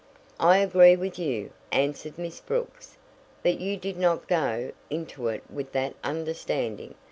"I 0.39 0.57
agree 0.57 0.95
with 0.95 1.19
you," 1.19 1.51
answered 1.71 2.17
Miss 2.17 2.39
Brooks, 2.39 2.97
"but 3.43 3.59
you 3.59 3.77
did 3.77 3.97
not 3.97 4.27
go 4.27 4.71
into 4.89 5.27
it 5.27 5.43
with 5.47 5.73
that 5.73 5.93
understanding. 6.03 6.95